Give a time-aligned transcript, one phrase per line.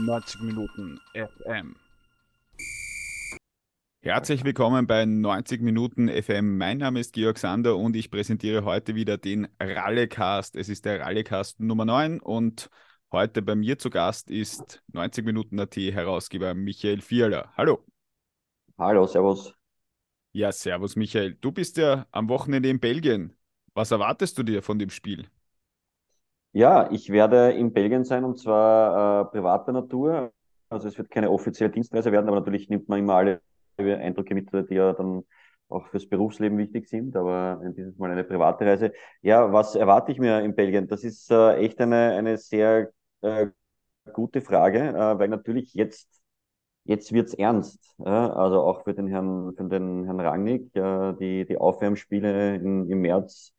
[0.00, 1.76] 90 Minuten FM.
[4.00, 6.56] Herzlich willkommen bei 90 Minuten FM.
[6.56, 10.56] Mein Name ist Georg Sander und ich präsentiere heute wieder den Rallecast.
[10.56, 12.70] Es ist der Rallecast Nummer 9 und
[13.12, 17.52] heute bei mir zu Gast ist 90 Minuten AT Herausgeber Michael Vierler.
[17.58, 17.84] Hallo.
[18.78, 19.54] Hallo, servus.
[20.32, 21.34] Ja, servus Michael.
[21.34, 23.36] Du bist ja am Wochenende in Belgien.
[23.74, 25.28] Was erwartest du dir von dem Spiel?
[26.52, 30.32] Ja, ich werde in Belgien sein und zwar äh, privater Natur.
[30.68, 33.40] Also es wird keine offizielle Dienstreise werden, aber natürlich nimmt man immer alle
[33.78, 35.24] Eindrücke mit, die ja dann
[35.68, 38.92] auch fürs Berufsleben wichtig sind, aber dieses Mal eine private Reise.
[39.22, 40.88] Ja, was erwarte ich mir in Belgien?
[40.88, 42.90] Das ist äh, echt eine, eine sehr
[43.22, 43.46] äh,
[44.12, 46.08] gute Frage, äh, weil natürlich jetzt,
[46.84, 47.94] jetzt wird's ernst.
[47.98, 48.32] Ja?
[48.34, 53.00] Also auch für den Herrn, für den Herrn Rangnick, äh, die, die Aufwärmspiele in, im
[53.02, 53.54] März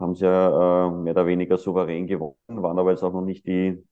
[0.00, 3.46] haben sie ja äh, mehr oder weniger souverän gewonnen, waren aber jetzt auch noch nicht
[3.46, 3.84] die,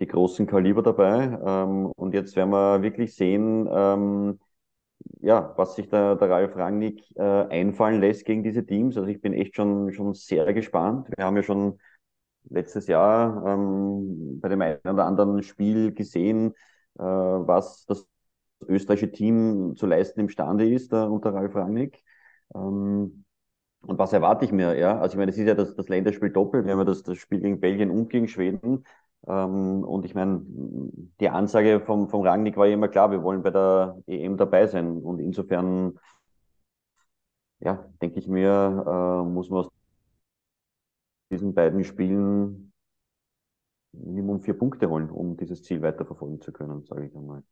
[0.00, 1.38] die großen Kaliber dabei.
[1.44, 4.40] Ähm, und jetzt werden wir wirklich sehen, ähm,
[5.20, 8.96] ja, was sich der, der Ralf Rangnick äh, einfallen lässt gegen diese Teams.
[8.96, 11.08] Also ich bin echt schon, schon sehr gespannt.
[11.16, 11.78] Wir haben ja schon
[12.48, 16.54] letztes Jahr ähm, bei dem einen oder anderen Spiel gesehen,
[16.98, 18.06] äh, was das
[18.68, 22.02] österreichische Team zu leisten imstande ist äh, unter Ralf Rangnick.
[22.54, 23.24] Ähm,
[23.86, 24.76] und was erwarte ich mir?
[24.78, 26.64] Ja, also ich meine, es ist ja das, das Länderspiel doppelt.
[26.66, 28.84] Wir haben ja das, das Spiel gegen Belgien und gegen Schweden.
[29.26, 30.42] Ähm, und ich meine,
[31.20, 34.66] die Ansage vom, vom Rangnick war ja immer klar, wir wollen bei der EM dabei
[34.66, 34.98] sein.
[35.02, 35.98] Und insofern,
[37.60, 39.70] ja, denke ich mir, äh, muss man aus
[41.32, 42.72] diesen beiden Spielen
[43.92, 47.42] Minimum vier Punkte holen, um dieses Ziel weiterverfolgen zu können, sage ich einmal.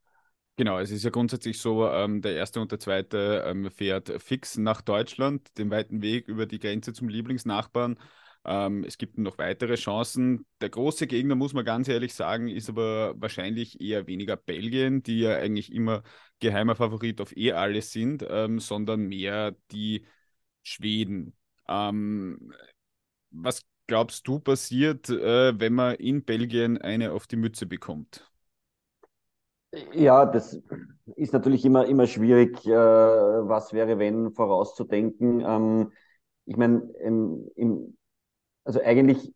[0.57, 4.59] Genau, es ist ja grundsätzlich so, ähm, der erste und der zweite ähm, fährt fix
[4.59, 7.99] nach Deutschland, den weiten Weg über die Grenze zum Lieblingsnachbarn.
[8.45, 10.45] Ähm, es gibt noch weitere Chancen.
[10.61, 15.21] Der große Gegner, muss man ganz ehrlich sagen, ist aber wahrscheinlich eher weniger Belgien, die
[15.21, 16.03] ja eigentlich immer
[16.41, 20.07] geheimer Favorit auf eh alles sind, ähm, sondern mehr die
[20.63, 21.35] Schweden.
[21.69, 22.53] Ähm,
[23.31, 28.31] was glaubst du passiert, äh, wenn man in Belgien eine auf die Mütze bekommt?
[29.93, 30.61] Ja, das
[31.17, 35.41] ist natürlich immer, immer schwierig, äh, was wäre, wenn vorauszudenken.
[35.41, 35.93] Ähm,
[36.47, 37.97] ich meine, im,
[38.65, 39.33] also eigentlich,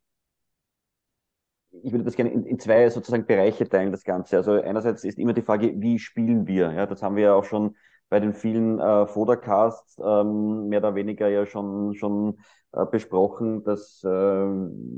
[1.83, 4.37] ich würde das gerne in, in, zwei sozusagen Bereiche teilen, das Ganze.
[4.37, 6.73] Also einerseits ist immer die Frage, wie spielen wir?
[6.73, 7.77] Ja, das haben wir ja auch schon
[8.09, 12.39] bei den vielen äh, Fodercasts ähm, mehr oder weniger ja schon, schon
[12.73, 14.09] äh, besprochen, dass äh,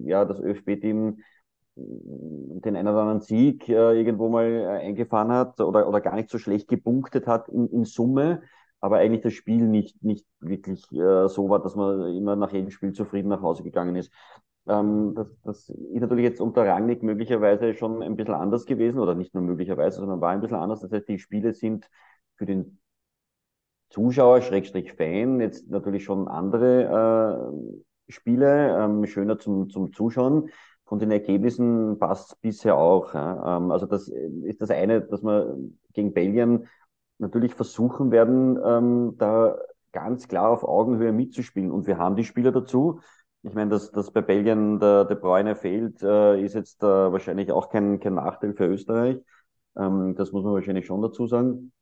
[0.04, 1.18] ja, das ÖFB-Team
[1.76, 6.30] den einen oder anderen Sieg äh, irgendwo mal äh, eingefahren hat oder, oder gar nicht
[6.30, 8.42] so schlecht gepunktet hat in, in Summe,
[8.80, 12.70] aber eigentlich das Spiel nicht, nicht wirklich äh, so war, dass man immer nach jedem
[12.70, 14.10] Spiel zufrieden nach Hause gegangen ist.
[14.66, 19.14] Ähm, das, das ist natürlich jetzt unter Rangnick möglicherweise schon ein bisschen anders gewesen, oder
[19.14, 20.80] nicht nur möglicherweise, sondern war ein bisschen anders.
[20.80, 21.88] Das heißt, die Spiele sind
[22.36, 22.78] für den
[23.90, 27.52] Zuschauer, Schrägstrich Fan, jetzt natürlich schon andere
[28.08, 30.48] äh, Spiele, ähm, schöner zum, zum Zuschauen
[30.86, 33.12] von den Ergebnissen passt bisher auch.
[33.14, 33.58] Ja.
[33.58, 35.56] Ähm, also das ist das eine, dass wir
[35.92, 36.68] gegen Belgien
[37.18, 39.56] natürlich versuchen werden, ähm, da
[39.92, 41.70] ganz klar auf Augenhöhe mitzuspielen.
[41.70, 43.00] Und wir haben die Spieler dazu.
[43.42, 47.52] Ich meine, dass, dass bei Belgien der, der Bräune fehlt, äh, ist jetzt äh, wahrscheinlich
[47.52, 49.20] auch kein, kein Nachteil für Österreich.
[49.76, 51.72] Ähm, das muss man wahrscheinlich schon dazu sagen.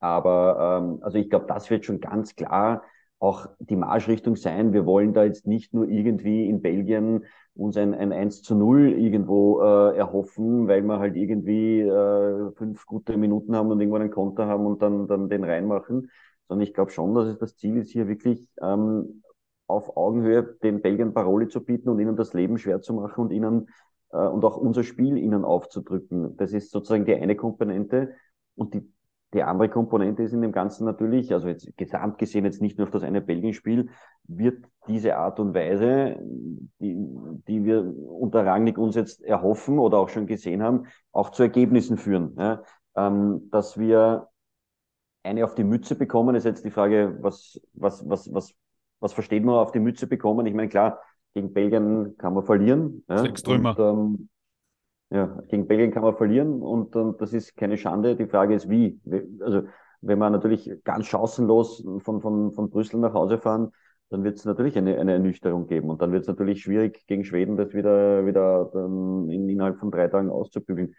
[0.00, 2.82] Aber ähm, also ich glaube, das wird schon ganz klar
[3.20, 4.72] auch die Marschrichtung sein.
[4.72, 7.24] Wir wollen da jetzt nicht nur irgendwie in Belgien
[7.54, 12.86] uns ein, ein 1 zu 0 irgendwo äh, erhoffen, weil wir halt irgendwie äh, fünf
[12.86, 16.10] gute Minuten haben und irgendwann einen Konter haben und dann, dann den reinmachen.
[16.46, 19.22] Sondern ich glaube schon, dass es das Ziel ist, hier wirklich ähm,
[19.66, 23.32] auf Augenhöhe den Belgiern Paroli zu bieten und ihnen das Leben schwer zu machen und
[23.32, 23.68] ihnen
[24.12, 26.36] äh, und auch unser Spiel ihnen aufzudrücken.
[26.36, 28.14] Das ist sozusagen die eine Komponente.
[28.54, 28.92] Und die
[29.34, 32.86] die andere Komponente ist in dem Ganzen natürlich, also jetzt gesamt gesehen jetzt nicht nur
[32.86, 33.90] auf das eine Belgien-Spiel,
[34.24, 36.16] wird diese Art und Weise,
[36.80, 36.96] die,
[37.46, 41.98] die wir unter Rangnick uns jetzt erhoffen oder auch schon gesehen haben, auch zu Ergebnissen
[41.98, 42.34] führen.
[42.38, 42.62] Ja?
[42.96, 44.28] Ähm, dass wir
[45.22, 48.54] eine auf die Mütze bekommen, ist jetzt die Frage, was, was, was, was,
[49.00, 50.46] was versteht man auf die Mütze bekommen?
[50.46, 51.00] Ich meine, klar,
[51.34, 53.04] gegen Belgien kann man verlieren.
[53.08, 53.18] Ja?
[53.18, 53.78] Sechs Trümmer.
[53.78, 54.28] Und, ähm,
[55.10, 58.16] ja, gegen Belgien kann man verlieren und, und das ist keine Schande.
[58.16, 59.00] Die Frage ist, wie.
[59.40, 59.62] Also,
[60.00, 63.72] wenn wir natürlich ganz chancenlos von, von, von Brüssel nach Hause fahren,
[64.10, 65.90] dann wird es natürlich eine, eine Ernüchterung geben.
[65.90, 69.90] Und dann wird es natürlich schwierig, gegen Schweden das wieder, wieder dann in, innerhalb von
[69.90, 70.94] drei Tagen auszubügeln.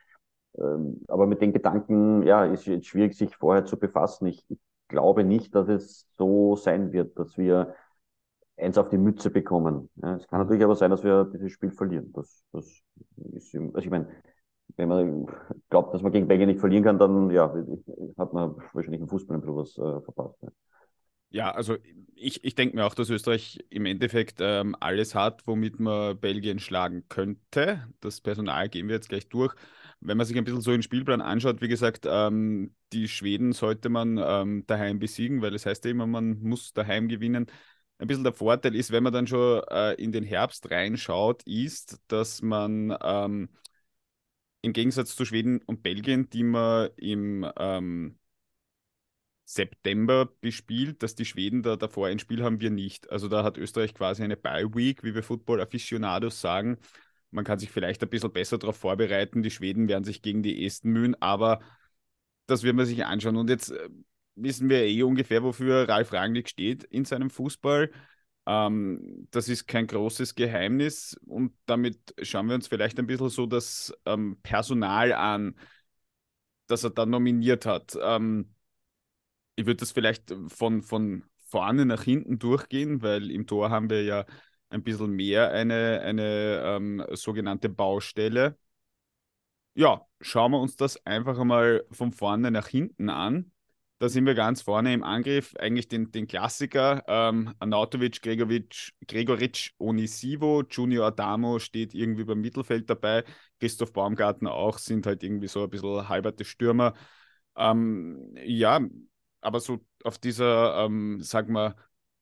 [0.57, 4.27] Ähm, aber mit den Gedanken, ja, ist jetzt schwierig, sich vorher zu befassen.
[4.27, 7.75] Ich, ich glaube nicht, dass es so sein wird, dass wir
[8.59, 9.89] eins auf die Mütze bekommen.
[9.95, 12.11] Ja, es kann natürlich aber sein, dass wir dieses Spiel verlieren.
[12.13, 12.65] Das, das
[13.33, 14.09] ist, also ich meine,
[14.77, 15.27] wenn man
[15.69, 17.53] glaubt, dass man gegen Belgien nicht verlieren kann, dann ja,
[18.17, 20.37] hat man wahrscheinlich im Fußball ein bisschen was äh, verpasst.
[20.41, 20.49] Ja.
[21.31, 21.77] Ja, also
[22.15, 26.57] ich, ich denke mir auch, dass Österreich im Endeffekt ähm, alles hat, womit man Belgien
[26.57, 27.87] schlagen könnte.
[27.99, 29.53] Das Personal gehen wir jetzt gleich durch.
[29.99, 33.89] Wenn man sich ein bisschen so den Spielplan anschaut, wie gesagt, ähm, die Schweden sollte
[33.89, 37.45] man ähm, daheim besiegen, weil es das heißt ja immer, man muss daheim gewinnen.
[37.99, 41.99] Ein bisschen der Vorteil ist, wenn man dann schon äh, in den Herbst reinschaut, ist,
[42.07, 43.49] dass man ähm,
[44.61, 48.17] im Gegensatz zu Schweden und Belgien, die man im ähm,
[49.43, 53.09] September bespielt, dass die Schweden da davor ein Spiel haben, wir nicht.
[53.11, 56.77] Also da hat Österreich quasi eine Bye-Week, wie wir Football-Aficionados sagen.
[57.31, 59.43] Man kann sich vielleicht ein bisschen besser darauf vorbereiten.
[59.43, 61.61] Die Schweden werden sich gegen die Esten mühen, aber
[62.45, 63.37] das wird man sich anschauen.
[63.37, 63.89] Und jetzt äh,
[64.41, 67.91] wissen wir eh ungefähr, wofür Ralf Rangnick steht in seinem Fußball.
[68.45, 73.45] Ähm, das ist kein großes Geheimnis und damit schauen wir uns vielleicht ein bisschen so
[73.45, 75.55] das ähm, Personal an,
[76.67, 77.97] das er dann nominiert hat.
[78.01, 78.53] Ähm,
[79.55, 84.03] ich würde das vielleicht von, von vorne nach hinten durchgehen, weil im Tor haben wir
[84.03, 84.25] ja
[84.69, 88.57] ein bisschen mehr eine, eine ähm, sogenannte Baustelle.
[89.73, 93.51] Ja, schauen wir uns das einfach einmal von vorne nach hinten an.
[93.99, 97.03] Da sind wir ganz vorne im Angriff, eigentlich den, den Klassiker.
[97.07, 103.25] Ähm, Anatovic, Gregovic, Gregoritsch, Onisivo, Junior Adamo steht irgendwie beim Mittelfeld dabei.
[103.59, 106.93] Christoph Baumgartner auch, sind halt irgendwie so ein bisschen halberte Stürmer.
[107.57, 108.79] Ähm, ja,
[109.41, 111.75] aber so auf dieser, ähm, sagen wir,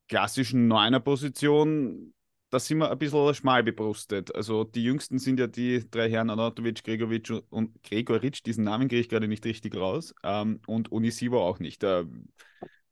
[0.08, 2.12] klassischen Neuner-Position,
[2.50, 4.34] da sind wir ein bisschen schmal bebrustet.
[4.36, 9.02] Also die jüngsten sind ja die drei Herren Anatovic, Gregovic und Gregoritsch, diesen Namen kriege
[9.02, 11.84] ich gerade nicht richtig raus, ähm, und Unisivo auch nicht.
[11.84, 12.06] Da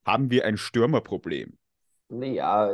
[0.05, 1.57] haben wir ein Stürmerproblem.
[2.09, 2.71] Ja,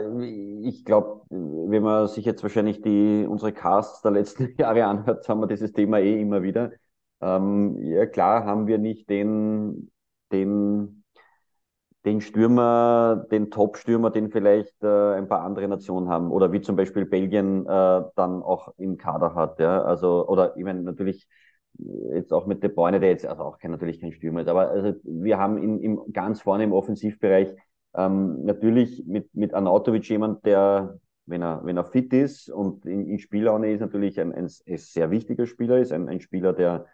[0.61, 5.39] ich glaube, wenn man sich jetzt wahrscheinlich die, unsere Casts der letzten Jahre anhört, haben
[5.39, 6.71] wir dieses Thema eh immer wieder.
[7.21, 9.89] Ähm, ja, klar haben wir nicht den,
[10.31, 11.00] den
[12.05, 16.75] den Stürmer, den Top-Stürmer, den vielleicht äh, ein paar andere Nationen haben oder wie zum
[16.75, 19.59] Beispiel Belgien äh, dann auch im Kader hat.
[19.59, 19.83] Ja?
[19.83, 21.27] Also, oder ich meine, natürlich
[22.13, 24.69] jetzt auch mit De Bruyne, der jetzt also auch kein, natürlich kein Stürmer ist, aber
[24.69, 27.55] also wir haben in, im, ganz vorne im Offensivbereich
[27.93, 33.07] ähm, natürlich mit, mit Anautovic jemand, der, wenn er, wenn er fit ist und in,
[33.07, 36.85] in Spiellaune ist, natürlich ein, ein, ein sehr wichtiger Spieler ist, ein, ein Spieler, der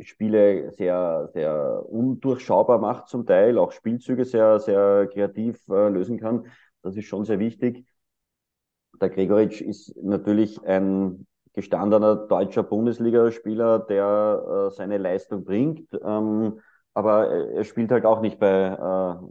[0.00, 6.46] Spiele sehr, sehr undurchschaubar macht zum Teil, auch Spielzüge sehr, sehr kreativ äh, lösen kann.
[6.82, 7.86] Das ist schon sehr wichtig.
[9.00, 16.60] Der Gregoritsch ist natürlich ein gestandener deutscher Bundesligaspieler, der äh, seine Leistung bringt, ähm,
[16.94, 19.26] aber er spielt halt auch nicht bei äh,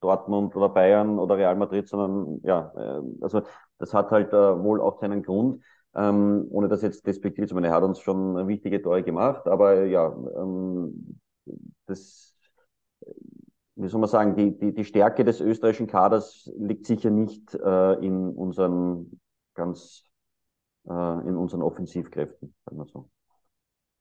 [0.00, 3.42] Dortmund oder Bayern oder Real Madrid, sondern ja, äh, also
[3.78, 5.62] das hat halt äh, wohl auch seinen Grund
[5.94, 7.64] ähm, ohne das jetzt despektiert zu meinen.
[7.64, 10.06] Er hat uns schon wichtige Tore gemacht, aber ja,
[10.36, 11.20] ähm,
[11.86, 12.34] das,
[13.74, 17.94] wie soll man sagen, die, die, die Stärke des österreichischen Kaders liegt sicher nicht äh,
[17.94, 19.20] in unseren
[19.54, 20.04] ganz,
[20.88, 23.10] äh, in unseren Offensivkräften, sagen wir so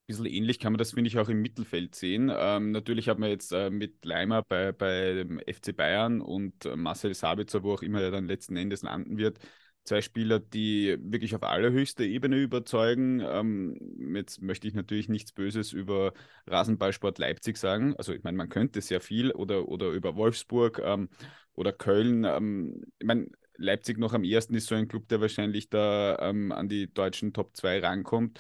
[0.10, 2.32] bisschen ähnlich kann man das, finde ich, auch im Mittelfeld sehen.
[2.36, 7.62] Ähm, natürlich hat man jetzt äh, mit Leimer bei, bei FC Bayern und Marcel Sabitzer,
[7.62, 9.38] wo auch immer er dann letzten Endes landen wird,
[9.86, 13.22] zwei Spieler, die wirklich auf allerhöchster Ebene überzeugen.
[13.22, 16.14] Ähm, jetzt möchte ich natürlich nichts Böses über
[16.48, 17.96] Rasenballsport Leipzig sagen.
[17.98, 21.10] Also ich meine, man könnte sehr viel oder, oder über Wolfsburg ähm,
[21.54, 22.24] oder Köln.
[22.24, 23.28] Ähm, ich meine,
[23.58, 27.34] Leipzig noch am ersten ist so ein Club, der wahrscheinlich da ähm, an die deutschen
[27.34, 28.40] Top 2 rankommt.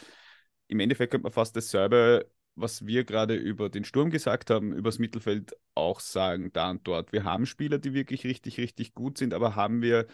[0.67, 4.99] Im Endeffekt könnte man fast dasselbe, was wir gerade über den Sturm gesagt haben, übers
[4.99, 7.11] Mittelfeld auch sagen, da und dort.
[7.11, 10.07] Wir haben Spieler, die wirklich richtig, richtig gut sind, aber haben wir,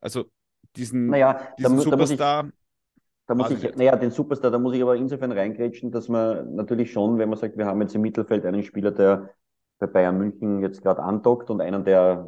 [0.00, 0.30] also
[0.76, 2.48] diesen, naja, diesen da, Superstar.
[3.26, 6.92] Da muss ich, naja, den Superstar, da muss ich aber insofern reingrätschen, dass man natürlich
[6.92, 9.30] schon, wenn man sagt, wir haben jetzt im Mittelfeld einen Spieler, der
[9.78, 12.26] bei Bayern München jetzt gerade andockt und einen, der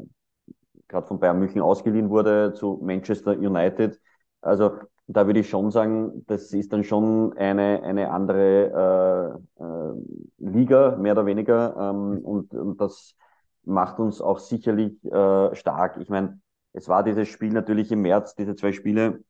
[0.88, 3.98] gerade von Bayern München ausgeliehen wurde zu Manchester United.
[4.42, 4.72] Also
[5.06, 9.92] da würde ich schon sagen, das ist dann schon eine, eine andere äh, äh,
[10.38, 11.74] Liga, mehr oder weniger.
[11.76, 13.16] Ähm, und, und das
[13.64, 15.98] macht uns auch sicherlich äh, stark.
[16.00, 16.40] Ich meine,
[16.72, 19.22] es war dieses Spiel natürlich im März, diese zwei Spiele,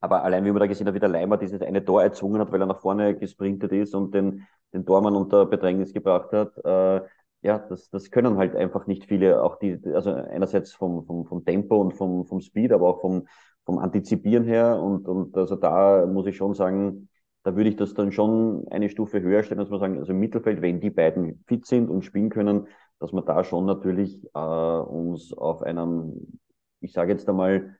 [0.00, 2.52] aber allein wie man da gesehen hat, wie der Leimer dieses eine Tor erzwungen hat,
[2.52, 7.06] weil er nach vorne gesprintet ist und den, den Tormann unter Bedrängnis gebracht hat, äh,
[7.42, 11.44] ja, das, das können halt einfach nicht viele, auch die, also einerseits vom, vom, vom
[11.44, 13.26] Tempo und vom, vom Speed, aber auch vom,
[13.64, 17.08] vom Antizipieren her und, und also da muss ich schon sagen,
[17.42, 20.18] da würde ich das dann schon eine Stufe höher stellen, dass man sagen, also im
[20.18, 22.66] Mittelfeld, wenn die beiden fit sind und spielen können,
[22.98, 26.40] dass man da schon natürlich äh, uns auf einem
[26.80, 27.76] ich sage jetzt einmal,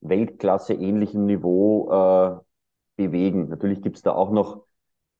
[0.00, 2.38] Weltklasse ähnlichen Niveau äh,
[2.96, 3.48] bewegen.
[3.48, 4.64] Natürlich gibt es da auch noch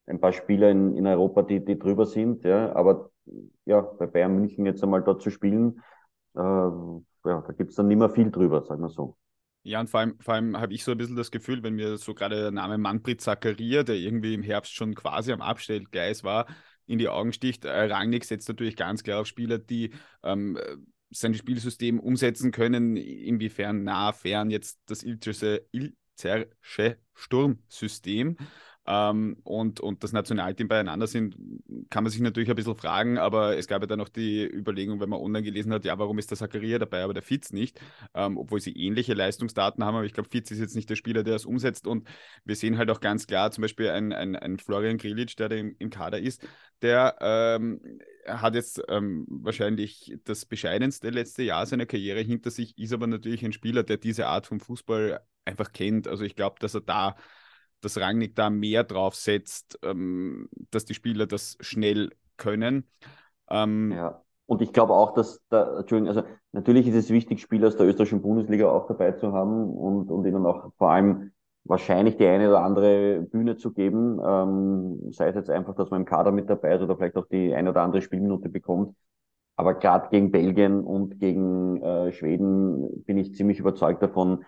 [0.06, 2.44] ein paar Spieler in, in Europa, die, die drüber sind.
[2.44, 2.74] Ja.
[2.74, 3.10] Aber
[3.64, 5.82] ja, bei Bayern München jetzt einmal dort zu spielen,
[6.34, 9.16] äh, ja, da gibt es dann nicht mehr viel drüber, sagen wir so.
[9.64, 11.98] Ja, und vor allem, vor allem habe ich so ein bisschen das Gefühl, wenn mir
[11.98, 16.46] so gerade der Name Manfred Zakaria, der irgendwie im Herbst schon quasi am Abstellgleis war,
[16.86, 17.64] in die Augen sticht.
[17.64, 20.58] Äh, Rangnick setzt natürlich ganz klar auf Spieler, die ähm,
[21.10, 28.36] sein Spielsystem umsetzen können, inwiefern nah, fern jetzt das Ilzersche Sturmsystem
[28.88, 31.36] ähm, und, und das Nationalteam beieinander sind,
[31.90, 34.98] kann man sich natürlich ein bisschen fragen, aber es gab ja dann noch die Überlegung,
[34.98, 37.78] wenn man online gelesen hat, ja, warum ist der Zakaria dabei, aber der Fitz nicht,
[38.14, 41.22] ähm, obwohl sie ähnliche Leistungsdaten haben, aber ich glaube, Fitz ist jetzt nicht der Spieler,
[41.22, 42.08] der das umsetzt und
[42.44, 45.76] wir sehen halt auch ganz klar, zum Beispiel ein, ein, ein Florian Grilic, der im,
[45.78, 46.48] im Kader ist,
[46.80, 52.94] der ähm, hat jetzt ähm, wahrscheinlich das bescheidenste letzte Jahr seiner Karriere hinter sich, ist
[52.94, 56.08] aber natürlich ein Spieler, der diese Art von Fußball einfach kennt.
[56.08, 57.16] Also ich glaube, dass er da
[57.80, 62.88] dass Rangnick da mehr drauf setzt, ähm, dass die Spieler das schnell können.
[63.50, 64.22] Ähm, ja.
[64.46, 67.86] Und ich glaube auch, dass da, Entschuldigung, also natürlich ist es wichtig, Spieler aus der
[67.86, 71.32] österreichischen Bundesliga auch dabei zu haben und, und ihnen auch vor allem
[71.64, 76.00] wahrscheinlich die eine oder andere Bühne zu geben, ähm, sei es jetzt einfach, dass man
[76.00, 78.96] im Kader mit dabei ist oder vielleicht auch die eine oder andere Spielminute bekommt.
[79.56, 84.44] Aber gerade gegen Belgien und gegen äh, Schweden bin ich ziemlich überzeugt davon,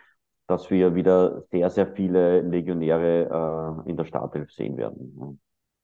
[0.51, 5.39] dass wir wieder sehr, sehr viele Legionäre äh, in der Startelf sehen werden.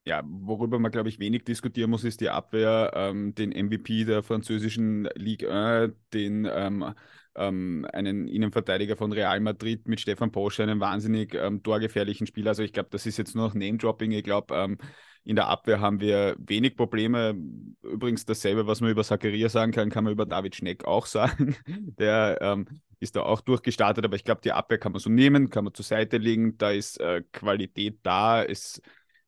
[0.04, 4.22] Ja, worüber man, glaube ich, wenig diskutieren muss, ist die Abwehr, ähm, den MVP der
[4.22, 6.94] französischen Ligue 1, den ähm,
[7.36, 12.50] ähm, einen Innenverteidiger von Real Madrid mit Stefan Porsche, einen wahnsinnig ähm, torgefährlichen Spieler.
[12.50, 14.12] Also ich glaube, das ist jetzt nur noch Name-Dropping.
[14.12, 14.78] Ich glaube, ähm,
[15.24, 17.34] in der Abwehr haben wir wenig Probleme.
[17.82, 21.56] Übrigens dasselbe, was man über Zakaria sagen kann, kann man über David Schneck auch sagen.
[21.98, 22.66] Der ähm,
[23.00, 25.74] ist da auch durchgestartet, aber ich glaube, die Abwehr kann man so nehmen, kann man
[25.74, 28.80] zur Seite legen, da ist äh, Qualität da, es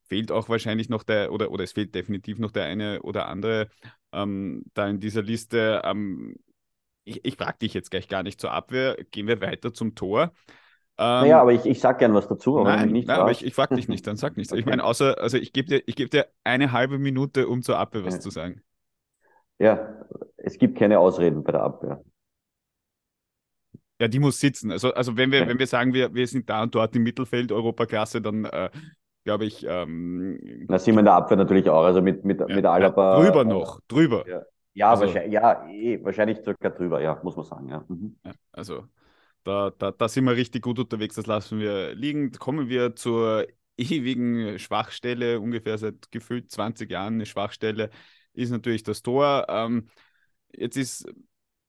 [0.09, 3.69] fehlt auch wahrscheinlich noch der, oder, oder es fehlt definitiv noch der eine oder andere
[4.13, 5.83] ähm, da in dieser Liste.
[5.85, 6.37] Ähm,
[7.05, 10.33] ich, ich frage dich jetzt gleich gar nicht zur Abwehr, gehen wir weiter zum Tor.
[11.01, 12.59] Ähm, naja, aber ich, ich sag gern was dazu.
[12.59, 14.53] Aber nein, nein aber ich, ich frage dich nicht, dann sag nichts.
[14.53, 14.61] Okay.
[14.61, 18.05] Ich meine, außer, also ich gebe dir, geb dir eine halbe Minute, um zur Abwehr
[18.05, 18.21] was ja.
[18.21, 18.63] zu sagen.
[19.59, 20.05] Ja,
[20.37, 22.05] es gibt keine Ausreden bei der Abwehr.
[24.01, 24.71] Ja, die muss sitzen.
[24.71, 27.51] Also, also wenn wir, wenn wir sagen, wir, wir sind da und dort im Mittelfeld
[27.51, 28.71] Europaklasse, dann äh,
[29.25, 29.65] glaube ich.
[29.69, 31.85] Ähm, Na, sind wir in der Abwehr natürlich auch.
[31.85, 33.19] Also mit, mit, ja, mit Alaba.
[33.19, 34.25] Ja, drüber noch, drüber.
[34.29, 37.69] Ja, ja, also, wahrscheinlich, ja eh, wahrscheinlich circa drüber, ja, muss man sagen.
[37.69, 37.85] Ja.
[37.89, 38.17] Mhm.
[38.25, 38.87] ja also
[39.45, 42.31] da, da, da sind wir richtig gut unterwegs, das lassen wir liegen.
[42.33, 47.91] Kommen wir zur ewigen Schwachstelle, ungefähr seit gefühlt 20 Jahren eine Schwachstelle,
[48.33, 49.47] ist natürlich das Tor.
[49.49, 49.89] Ähm,
[50.53, 51.07] jetzt ist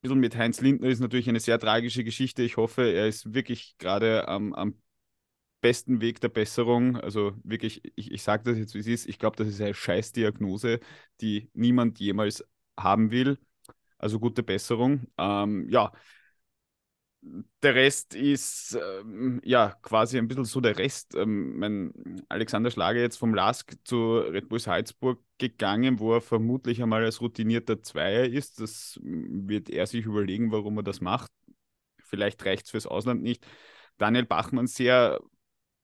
[0.02, 2.44] bisschen mit Heinz Lindner ist natürlich eine sehr tragische Geschichte.
[2.44, 4.76] Ich hoffe, er ist wirklich gerade am, am
[5.62, 6.98] besten Weg der Besserung.
[6.98, 9.08] Also wirklich, ich, ich sage das jetzt, wie es ist.
[9.10, 10.80] Ich glaube, das ist eine Scheißdiagnose,
[11.22, 12.44] die niemand jemals
[12.80, 13.40] haben will.
[13.98, 15.08] Also gute Besserung.
[15.18, 15.92] Ähm, ja,
[17.22, 21.16] der Rest ist ähm, ja quasi ein bisschen so der Rest.
[21.16, 26.82] Ähm, mein Alexander Schlager jetzt vom LASK zu Red Bull Salzburg gegangen, wo er vermutlich
[26.82, 28.62] einmal als routinierter Zweier ist.
[28.62, 31.32] Das wird er sich überlegen, warum er das macht.
[32.06, 33.46] Vielleicht reicht es fürs Ausland nicht.
[33.98, 35.20] Daniel Bachmann sehr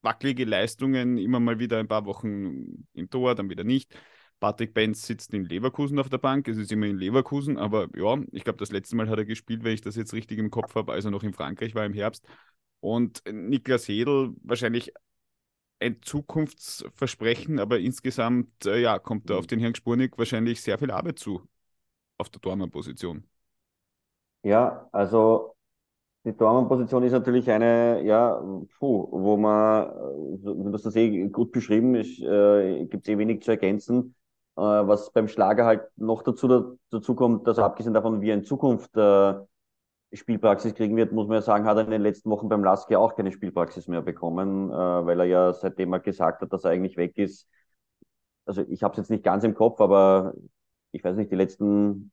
[0.02, 3.94] wackelige Leistungen, immer mal wieder ein paar Wochen im Tor, dann wieder nicht.
[4.40, 6.46] Patrick Benz sitzt in Leverkusen auf der Bank.
[6.48, 9.64] Es ist immer in Leverkusen, aber ja, ich glaube, das letzte Mal hat er gespielt,
[9.64, 11.94] wenn ich das jetzt richtig im Kopf habe, als er noch in Frankreich war im
[11.94, 12.26] Herbst.
[12.80, 14.92] Und Niklas Hedel wahrscheinlich
[15.80, 20.90] ein Zukunftsversprechen, aber insgesamt äh, ja, kommt da auf den Herrn Spurnik wahrscheinlich sehr viel
[20.90, 21.42] Arbeit zu
[22.18, 23.24] auf der Tormann-Position.
[24.42, 25.54] Ja, also
[26.24, 28.40] die Tormann-Position ist natürlich eine, ja,
[28.78, 29.88] puh, wo man,
[30.42, 34.14] du hast das eh gut beschrieben, äh, gibt es eh wenig zu ergänzen.
[34.56, 38.44] Äh, was beim Schlager halt noch dazu, dazu kommt, dass abgesehen davon, wie er in
[38.44, 39.34] Zukunft äh,
[40.12, 42.90] Spielpraxis kriegen wird, muss man ja sagen, hat er in den letzten Wochen beim Lask
[42.90, 46.64] ja auch keine Spielpraxis mehr bekommen, äh, weil er ja seitdem er gesagt hat, dass
[46.64, 47.48] er eigentlich weg ist.
[48.46, 50.34] Also ich habe es jetzt nicht ganz im Kopf, aber
[50.92, 52.12] ich weiß nicht, die letzten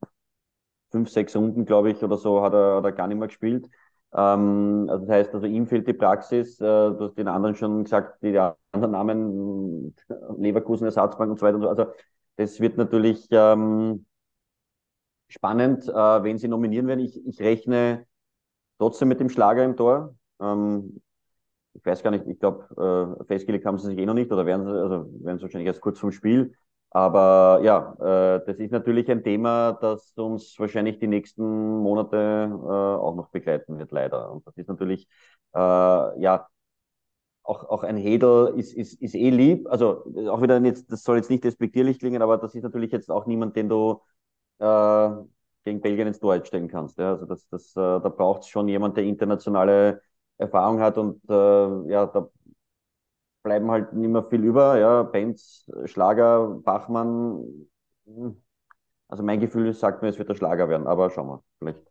[0.92, 3.70] fünf, sechs Runden, glaube ich, oder so, hat er, hat er gar nicht mehr gespielt.
[4.14, 6.60] Ähm, also das heißt, also ihm fehlt die Praxis.
[6.60, 9.96] Äh, du hast den anderen schon gesagt, die, die anderen Namen,
[10.38, 11.56] Leverkusen, Ersatzbank und so weiter.
[11.56, 11.70] Und so.
[11.70, 11.86] Also
[12.38, 14.06] das wird natürlich ähm,
[15.28, 17.00] spannend, äh, wen sie nominieren werden.
[17.02, 18.06] Ich, ich rechne
[18.80, 20.16] trotzdem mit dem Schlager im Tor.
[20.42, 21.02] Ähm,
[21.74, 24.46] ich weiß gar nicht, ich glaube, äh, festgelegt haben sie sich eh noch nicht oder
[24.46, 26.54] werden sie, also werden sie wahrscheinlich erst kurz vom Spiel.
[26.92, 27.94] Aber ja,
[28.38, 31.44] äh, das ist natürlich ein Thema, das uns wahrscheinlich die nächsten
[31.80, 32.18] Monate
[32.52, 34.32] äh, auch noch begleiten wird, leider.
[34.32, 35.08] Und das ist natürlich,
[35.56, 36.48] äh, ja,
[37.44, 39.68] auch, auch ein Hedel ist, ist, ist eh lieb.
[39.70, 43.12] Also auch wieder jetzt, das soll jetzt nicht despektierlich klingen, aber das ist natürlich jetzt
[43.12, 44.02] auch niemand, den du
[44.60, 45.10] äh,
[45.64, 46.98] gegen Belgien ins Tor stellen kannst.
[46.98, 47.12] Ja?
[47.12, 50.02] Also das, das, äh, da braucht es schon jemand, der internationale
[50.38, 52.30] Erfahrung hat und äh, ja, da
[53.44, 54.78] bleiben halt nicht mehr viel über.
[54.80, 57.68] Ja, Benz, Schlager, Bachmann.
[58.06, 58.42] Hm.
[59.08, 61.44] Also mein Gefühl sagt mir, es wird der Schlager werden, aber schauen wir.
[61.60, 61.84] Vielleicht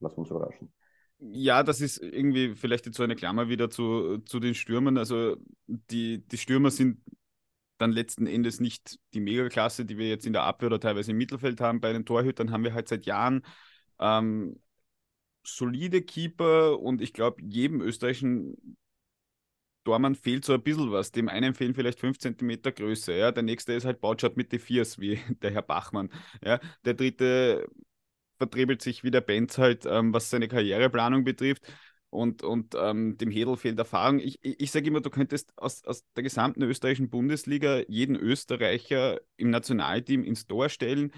[0.00, 0.72] lassen wir uns überraschen.
[1.20, 4.96] Ja, das ist irgendwie vielleicht jetzt so eine Klammer wieder zu, zu den Stürmern.
[4.96, 5.36] Also
[5.66, 7.02] die, die Stürmer sind
[7.78, 11.18] dann letzten Endes nicht die Megaklasse, die wir jetzt in der Abwehr oder teilweise im
[11.18, 11.80] Mittelfeld haben.
[11.80, 13.42] Bei den Torhütern haben wir halt seit Jahren
[13.98, 14.60] ähm,
[15.44, 18.76] solide Keeper und ich glaube, jedem österreichischen
[19.84, 21.10] Dormann fehlt so ein bisschen was.
[21.12, 23.14] Dem einen fehlen vielleicht 5 cm Größe.
[23.14, 23.32] Ja?
[23.32, 26.10] Der nächste ist halt Bautschat mit den Viers, wie der Herr Bachmann.
[26.44, 26.60] Ja?
[26.84, 27.66] Der dritte
[28.40, 31.62] vertrebelt sich wie der Benz halt, ähm, was seine Karriereplanung betrifft.
[32.10, 34.18] Und, und ähm, dem Hedel fehlt Erfahrung.
[34.18, 39.20] Ich, ich, ich sage immer, du könntest aus, aus der gesamten österreichischen Bundesliga jeden Österreicher
[39.36, 41.12] im Nationalteam ins Tor stellen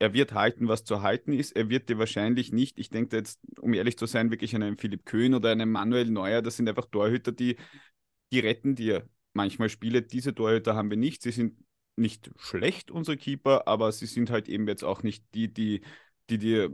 [0.00, 1.52] er wird halten, was zu halten ist.
[1.52, 5.04] Er wird dir wahrscheinlich nicht, ich denke jetzt, um ehrlich zu sein, wirklich einen Philipp
[5.04, 7.56] Köhn oder einen Manuel Neuer, das sind einfach Torhüter, die,
[8.32, 10.00] die retten dir manchmal Spiele.
[10.02, 11.22] Diese Torhüter haben wir nicht.
[11.22, 11.58] Sie sind
[11.96, 15.82] nicht schlecht, unsere Keeper, aber sie sind halt eben jetzt auch nicht die, die,
[16.30, 16.70] die dir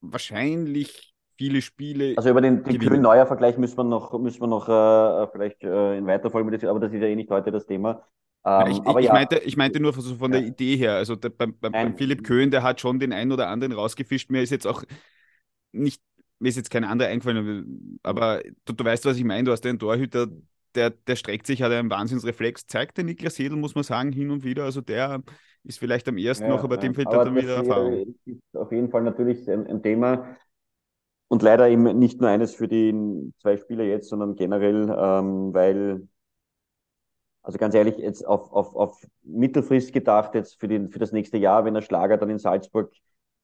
[0.00, 2.14] wahrscheinlich viele Spiele.
[2.16, 6.06] Also über den, den Köhn-Neuer-Vergleich müssen wir noch, müssen wir noch äh, vielleicht äh, in
[6.06, 8.06] weiter Folge, aber das ist ja eh nicht heute das Thema.
[8.44, 9.12] Ähm, ich, aber ich, ja.
[9.12, 10.96] meinte, ich meinte nur von, von der Idee her.
[10.96, 14.30] Also der, beim, beim, beim, Philipp Köhn, der hat schon den einen oder anderen rausgefischt.
[14.30, 14.84] Mir ist jetzt auch
[15.72, 16.02] nicht,
[16.38, 19.44] mir ist jetzt kein anderer eingefallen, aber du, du weißt, was ich meine.
[19.44, 20.28] Du hast einen Torhüter,
[20.74, 22.66] der, der streckt sich, hat einen Wahnsinnsreflex.
[22.66, 24.64] Zeigt der Niklas Hedel, muss man sagen, hin und wieder.
[24.64, 25.22] Also der
[25.64, 26.82] ist vielleicht am ersten ja, noch, aber ja.
[26.82, 28.14] dem fehlt aber dann wieder Erfahrung.
[28.24, 30.36] Ist auf jeden Fall natürlich ein, ein Thema.
[31.28, 36.06] Und leider eben nicht nur eines für die zwei Spieler jetzt, sondern generell, ähm, weil
[37.44, 41.36] also ganz ehrlich, jetzt auf, auf, auf Mittelfrist gedacht, jetzt für, den, für das nächste
[41.36, 42.90] Jahr, wenn der Schlager dann in Salzburg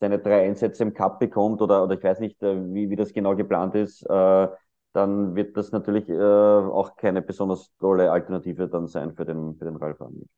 [0.01, 3.13] seine drei Einsätze im Cup bekommt oder, oder ich weiß nicht, äh, wie, wie das
[3.13, 4.49] genau geplant ist, äh,
[4.93, 9.65] dann wird das natürlich äh, auch keine besonders tolle Alternative dann sein für den, für
[9.65, 10.29] den Ralf Rangnick.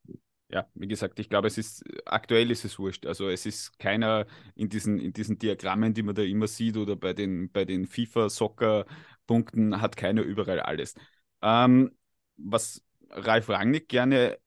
[0.49, 3.07] Ja, wie gesagt, ich glaube, es ist aktuell ist es wurscht.
[3.07, 6.95] Also es ist keiner in diesen, in diesen Diagrammen, die man da immer sieht oder
[6.95, 10.93] bei den, bei den FIFA-Soccer-Punkten hat keiner überall alles.
[11.41, 11.91] Ähm,
[12.37, 14.37] was Ralf Rangnick gerne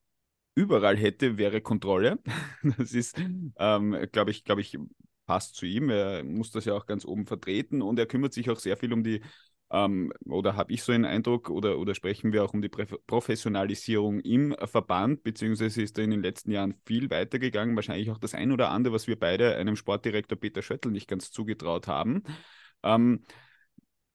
[0.54, 2.18] überall hätte, wäre Kontrolle.
[2.78, 3.18] Das ist,
[3.58, 4.78] ähm, glaube ich, glaube ich,
[5.26, 5.90] passt zu ihm.
[5.90, 8.92] Er muss das ja auch ganz oben vertreten und er kümmert sich auch sehr viel
[8.92, 9.22] um die,
[9.70, 14.20] ähm, oder habe ich so einen Eindruck, oder, oder sprechen wir auch um die Professionalisierung
[14.20, 17.74] im Verband, beziehungsweise ist er in den letzten Jahren viel weitergegangen.
[17.76, 21.30] Wahrscheinlich auch das ein oder andere, was wir beide einem Sportdirektor Peter Schöttl nicht ganz
[21.30, 22.22] zugetraut haben.
[22.82, 23.24] Ähm,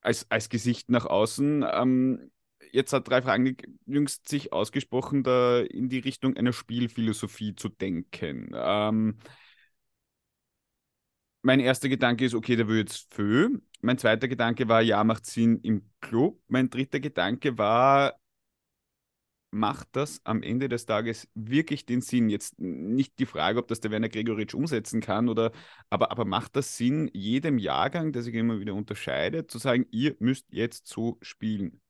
[0.02, 1.66] als, als Gesicht nach außen.
[1.72, 2.32] Ähm,
[2.72, 8.52] jetzt hat Ralf Rangnick jüngst sich ausgesprochen, da in die Richtung einer Spielphilosophie zu denken.
[8.54, 9.18] Ähm,
[11.42, 13.60] mein erster Gedanke ist, okay, der will jetzt Fö.
[13.82, 16.40] Mein zweiter Gedanke war, ja, macht Sinn im Club.
[16.48, 18.14] Mein dritter Gedanke war,
[19.52, 22.30] macht das am Ende des Tages wirklich den Sinn?
[22.30, 25.52] Jetzt nicht die Frage, ob das der Werner Gregoritsch umsetzen kann, oder,
[25.90, 30.16] aber, aber macht das Sinn, jedem Jahrgang, der sich immer wieder unterscheidet, zu sagen, ihr
[30.20, 31.82] müsst jetzt so spielen?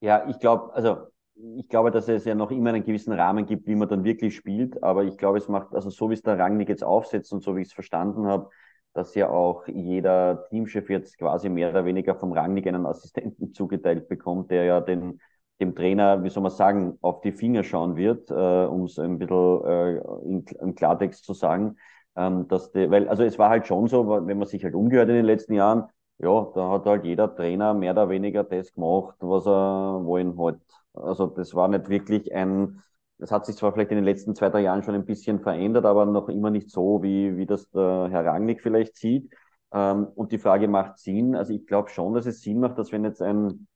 [0.00, 1.08] Ja, ich glaube, also
[1.56, 4.36] ich glaube, dass es ja noch immer einen gewissen Rahmen gibt, wie man dann wirklich
[4.36, 4.82] spielt.
[4.82, 7.56] Aber ich glaube, es macht, also so wie es der Rangnick jetzt aufsetzt und so
[7.56, 8.48] wie ich es verstanden habe,
[8.96, 14.08] dass ja auch jeder Teamchef jetzt quasi mehr oder weniger vom Rangnick einen Assistenten zugeteilt
[14.08, 15.20] bekommt, der ja den,
[15.60, 19.18] dem Trainer, wie soll man sagen, auf die Finger schauen wird, äh, um es ein
[19.18, 21.76] bisschen äh, in, im Klartext zu sagen.
[22.16, 25.08] Ähm, dass die, weil, also es war halt schon so, wenn man sich halt umgehört
[25.10, 25.84] in den letzten Jahren,
[26.18, 30.60] ja, da hat halt jeder Trainer mehr oder weniger das gemacht, was er wollen hat.
[30.94, 32.82] Also das war nicht wirklich ein,
[33.18, 35.86] das hat sich zwar vielleicht in den letzten zwei, drei Jahren schon ein bisschen verändert,
[35.86, 39.32] aber noch immer nicht so, wie, wie das der Herr Rangnick vielleicht sieht.
[39.72, 41.34] Ähm, und die Frage macht Sinn.
[41.34, 43.66] Also ich glaube schon, dass es Sinn macht, dass wenn jetzt ein,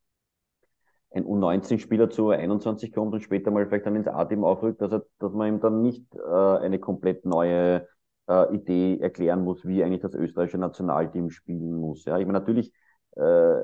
[1.11, 5.05] ein U19-Spieler zu 21 kommt und später mal vielleicht dann ins A-Team aufrückt, dass, er,
[5.19, 7.89] dass man ihm dann nicht äh, eine komplett neue
[8.29, 12.05] äh, Idee erklären muss, wie eigentlich das österreichische Nationalteam spielen muss.
[12.05, 12.73] Ja, ich meine, natürlich,
[13.17, 13.55] äh,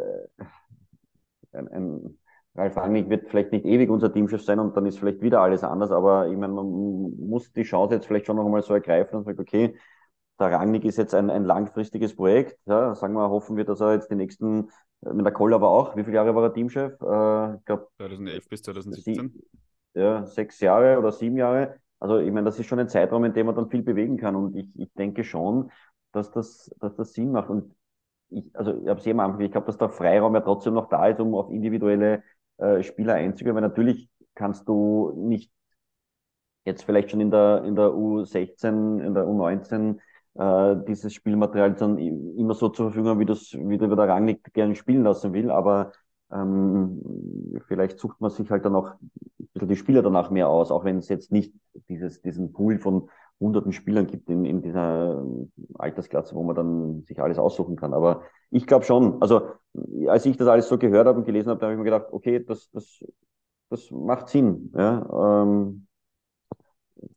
[1.52, 2.18] ein, ein
[2.56, 5.62] Ralf Rangnick wird vielleicht nicht ewig unser Teamchef sein und dann ist vielleicht wieder alles
[5.62, 6.66] anders, aber ich meine, man
[7.18, 9.76] muss die Chance jetzt vielleicht schon noch einmal so ergreifen und sagen, okay,
[10.38, 12.58] der Rangnick ist jetzt ein, ein langfristiges Projekt.
[12.66, 15.96] Ja, sagen wir, hoffen wir, dass er jetzt die nächsten, mit der Kohl aber auch,
[15.96, 16.92] wie viele Jahre war er Teamchef?
[17.00, 19.32] Äh, ich glaube 2011 bis 2017.
[19.94, 21.76] Sie, ja, sechs Jahre oder sieben Jahre.
[21.98, 24.36] Also ich meine, das ist schon ein Zeitraum, in dem man dann viel bewegen kann.
[24.36, 25.70] Und ich, ich denke schon,
[26.12, 27.48] dass das, dass das Sinn macht.
[27.48, 27.74] Und
[28.28, 30.88] ich, also ich habe es eben Anfang, ich glaube, dass der Freiraum ja trotzdem noch
[30.88, 32.22] da ist, um auf individuelle
[32.58, 35.50] äh, Spieler einzugehen, weil natürlich kannst du nicht
[36.64, 39.98] jetzt vielleicht schon in der, in der U16, in der U19
[40.34, 44.74] äh, dieses Spielmaterial dann immer so zur Verfügung haben, wie, das, wie der Rangnick gerne
[44.74, 45.92] spielen lassen will, aber
[46.32, 47.00] ähm,
[47.68, 49.10] vielleicht sucht man sich halt dann auch ein
[49.52, 51.54] bisschen die Spieler danach mehr aus, auch wenn es jetzt nicht
[51.88, 53.08] dieses, diesen Pool von
[53.40, 55.24] hunderten Spielern gibt in, in dieser
[55.74, 57.92] Altersklasse, wo man dann sich alles aussuchen kann.
[57.94, 59.50] Aber ich glaube schon, also
[60.08, 62.06] als ich das alles so gehört habe und gelesen habe, da habe ich mir gedacht,
[62.12, 63.04] okay, das, das,
[63.70, 64.72] das macht Sinn.
[64.74, 65.44] Ja?
[65.44, 65.86] Ähm,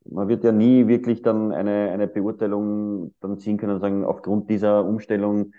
[0.06, 4.50] man wird ja nie wirklich dann eine, eine Beurteilung dann ziehen können und sagen, aufgrund
[4.50, 5.54] dieser Umstellung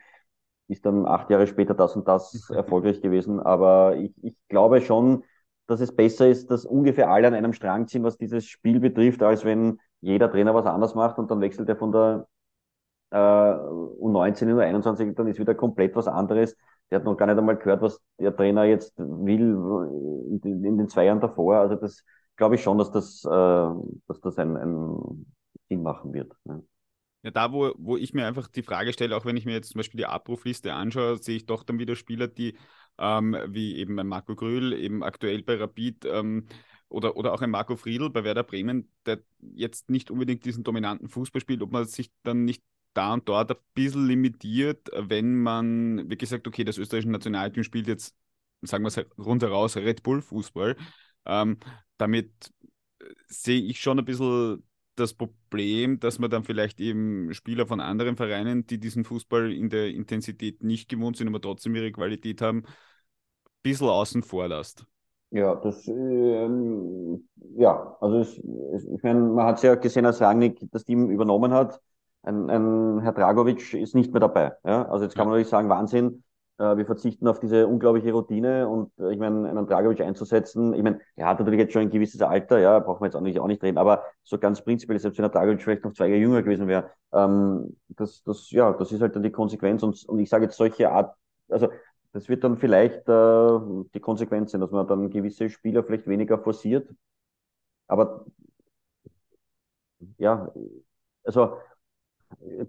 [0.68, 3.40] ist dann acht Jahre später das und das erfolgreich gewesen.
[3.40, 5.24] Aber ich, ich glaube schon,
[5.66, 9.22] dass es besser ist, dass ungefähr alle an einem Strang ziehen, was dieses Spiel betrifft,
[9.22, 12.26] als wenn jeder Trainer was anders macht und dann wechselt er von der
[13.10, 16.56] äh, U19 in U21, dann ist wieder komplett was anderes.
[16.90, 20.88] Der hat noch gar nicht einmal gehört, was der Trainer jetzt will in, in den
[20.88, 21.56] zwei Jahren davor.
[21.56, 22.04] Also das
[22.36, 23.28] glaube ich schon, dass das, äh,
[24.08, 25.26] dass das ein, ein
[25.68, 26.32] Sinn machen wird.
[26.44, 26.60] Ja.
[27.22, 29.72] Ja, da, wo, wo ich mir einfach die Frage stelle, auch wenn ich mir jetzt
[29.72, 32.56] zum Beispiel die Abrufliste anschaue, sehe ich doch dann wieder Spieler, die
[32.98, 36.46] ähm, wie eben Marco Grühl, eben aktuell bei Rapid ähm,
[36.90, 39.20] oder, oder auch ein Marco Friedl bei Werder Bremen, der
[39.54, 43.50] jetzt nicht unbedingt diesen dominanten Fußball spielt, ob man sich dann nicht da und dort
[43.52, 48.16] ein bisschen limitiert, wenn man wirklich sagt, okay, das österreichische Nationalteam spielt jetzt,
[48.62, 50.76] sagen wir es rundheraus, Red Bull Fußball.
[51.26, 51.58] Ähm,
[51.96, 52.52] damit
[53.00, 54.64] äh, sehe ich schon ein bisschen
[54.96, 59.70] das Problem, dass man dann vielleicht eben Spieler von anderen Vereinen, die diesen Fußball in
[59.70, 62.72] der Intensität nicht gewohnt sind, aber trotzdem ihre Qualität haben, ein
[63.62, 64.86] bisschen außen vor lässt.
[65.32, 70.58] Ja, das, ähm, ja, also es, ich meine, man hat es ja gesehen, als Rangnick
[70.72, 71.80] das Team übernommen hat.
[72.22, 74.52] Ein, ein Herr Dragovic ist nicht mehr dabei.
[74.64, 74.88] Ja?
[74.88, 76.24] Also jetzt kann man natürlich sagen, Wahnsinn,
[76.58, 80.82] äh, wir verzichten auf diese unglaubliche Routine und äh, ich meine, einen Dragovic einzusetzen, ich
[80.82, 83.46] meine, er hat natürlich jetzt schon ein gewisses Alter, ja, brauchen wir jetzt nicht, auch
[83.46, 86.42] nicht reden, aber so ganz prinzipiell, selbst wenn der Dragovic vielleicht noch zwei Jahre jünger
[86.42, 90.28] gewesen wäre, ähm, das, das, ja, das ist halt dann die Konsequenz und, und ich
[90.28, 91.14] sage jetzt solche Art,
[91.48, 91.68] also
[92.12, 93.58] das wird dann vielleicht äh,
[93.94, 96.88] die Konsequenz sein, dass man dann gewisse Spieler vielleicht weniger forciert,
[97.88, 98.24] aber
[100.18, 100.52] ja,
[101.24, 101.58] also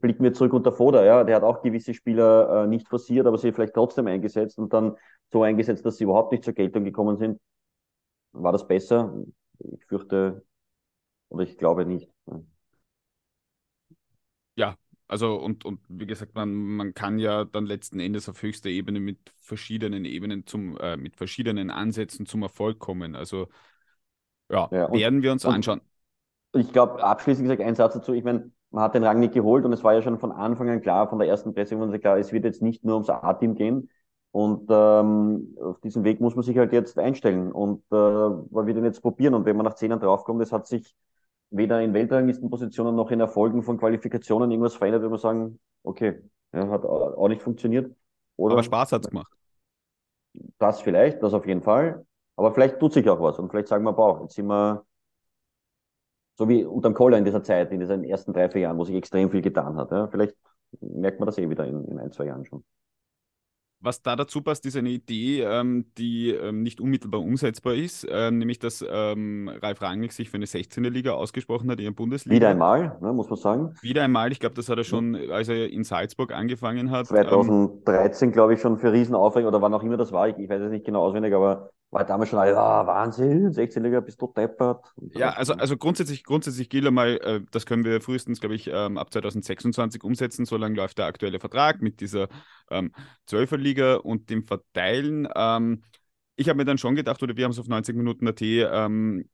[0.01, 3.37] blicken wir zurück unter Foda, ja, der hat auch gewisse Spieler äh, nicht forciert, aber
[3.37, 4.95] sie vielleicht trotzdem eingesetzt und dann
[5.31, 7.39] so eingesetzt, dass sie überhaupt nicht zur Geltung gekommen sind.
[8.33, 9.13] War das besser?
[9.59, 10.43] Ich fürchte
[11.29, 12.11] oder ich glaube nicht.
[14.55, 14.77] Ja,
[15.11, 19.01] also und, und wie gesagt, man, man kann ja dann letzten Endes auf höchster Ebene
[19.01, 23.17] mit verschiedenen Ebenen zum, äh, mit verschiedenen Ansätzen zum Erfolg kommen.
[23.17, 23.49] Also
[24.49, 25.81] ja, ja werden wir uns und, anschauen.
[26.53, 29.65] Ich glaube, abschließend gesagt, ein Satz dazu, ich meine, man hat den Rang nicht geholt
[29.65, 32.31] und es war ja schon von Anfang an klar, von der ersten Pressekonferenz klar, es
[32.31, 33.89] wird jetzt nicht nur ums A-Team gehen.
[34.31, 37.51] Und ähm, auf diesen Weg muss man sich halt jetzt einstellen.
[37.51, 39.33] Und äh, man wird ihn jetzt probieren.
[39.33, 40.95] Und wenn man nach zehn Jahren draufkommt, es hat sich
[41.51, 46.21] weder in Weltranglistenpositionen noch in Erfolgen von Qualifikationen irgendwas verändert, würde man sagen, okay,
[46.53, 47.93] ja, hat auch nicht funktioniert.
[48.37, 49.31] Oder Aber Spaß hat's gemacht.
[50.57, 52.05] Das vielleicht, das auf jeden Fall.
[52.37, 53.37] Aber vielleicht tut sich auch was.
[53.37, 54.85] Und vielleicht sagen wir, boah, jetzt sind wir
[56.37, 58.95] so wie unterm Koller in dieser Zeit, in diesen ersten drei, vier Jahren, wo sich
[58.95, 59.91] extrem viel getan hat.
[59.91, 60.07] Ja.
[60.07, 60.35] Vielleicht
[60.79, 62.63] merkt man das eh wieder in, in ein, zwei Jahren schon.
[63.83, 68.37] Was da dazu passt, ist eine Idee, ähm, die ähm, nicht unmittelbar umsetzbar ist, ähm,
[68.37, 70.83] nämlich dass ähm, Ralf Rangnick sich für eine 16.
[70.83, 72.35] Liga ausgesprochen hat in der Bundesliga.
[72.35, 73.75] Wieder einmal, ne, muss man sagen.
[73.81, 77.07] Wieder einmal, ich glaube, das hat er schon, als er in Salzburg angefangen hat.
[77.07, 80.61] 2013, glaube ich, schon für Riesenaufregung, oder wann auch immer das war, ich, ich weiß
[80.61, 84.93] es nicht genau auswendig, aber war damals schon, ja, Wahnsinn, 16 Liga bist du deppert.
[85.13, 88.97] Ja, also, also grundsätzlich, grundsätzlich gilt einmal, äh, das können wir frühestens, glaube ich, ähm,
[88.97, 92.29] ab 2026 umsetzen, solange läuft der aktuelle Vertrag mit dieser
[92.69, 92.93] ähm,
[93.27, 95.27] 12er Liga und dem Verteilen.
[95.35, 95.83] Ähm,
[96.37, 99.29] ich habe mir dann schon gedacht, oder wir haben es auf 90 Minuten AT ähm,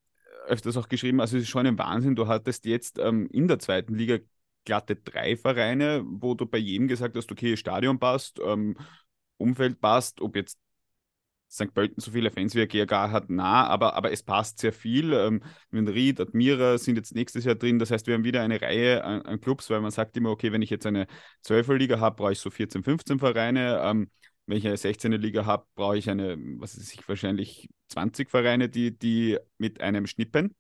[0.48, 3.60] öfters auch geschrieben, also es ist schon ein Wahnsinn, du hattest jetzt ähm, in der
[3.60, 4.18] zweiten Liga
[4.66, 8.76] glatte drei Vereine, wo du bei jedem gesagt hast, okay, Stadion passt, ähm,
[9.38, 10.58] Umfeld passt, ob jetzt
[11.50, 11.74] St.
[11.74, 15.14] Pölten so viele Fans wie er GRK hat, na, aber, aber es passt sehr viel.
[15.14, 17.80] Ähm, Ried, Admira sind jetzt nächstes Jahr drin.
[17.80, 20.52] Das heißt, wir haben wieder eine Reihe an, an Clubs, weil man sagt immer, okay,
[20.52, 21.08] wenn ich jetzt eine
[21.44, 23.80] 12er Liga habe, brauche ich so 14, 15 Vereine.
[23.84, 24.10] Ähm,
[24.46, 28.70] wenn ich eine 16er Liga habe, brauche ich eine, was ist ich, wahrscheinlich 20 Vereine,
[28.70, 30.56] die, die mit einem Schnippen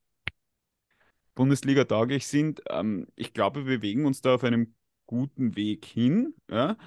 [1.36, 2.62] Bundesliga tauglich sind.
[2.69, 6.34] Ähm, ich glaube, wir bewegen uns da auf einem guten Weg hin.
[6.50, 6.78] Ja?